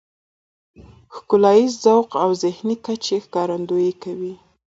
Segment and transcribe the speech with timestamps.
[1.15, 4.33] ښکلاييز ذوق او ذهني کچې ښکارندويي کوي.